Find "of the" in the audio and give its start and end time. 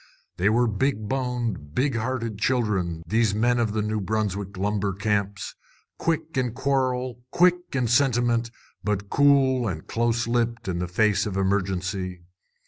3.59-3.83